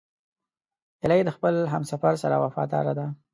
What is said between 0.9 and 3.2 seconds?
هیلۍ د خپل همسفر سره وفاداره ده